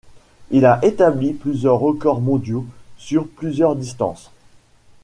Il 0.49 0.65
a 0.65 0.79
établi 0.83 1.31
plusieurs 1.31 1.77
records 1.77 2.21
mondiaux, 2.21 2.65
sur 2.97 3.27
plusieurs 3.27 3.75
distances. 3.75 4.31